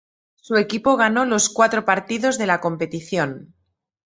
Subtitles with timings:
[0.37, 3.53] Su equipo ganó los cuatro partidos de la competición.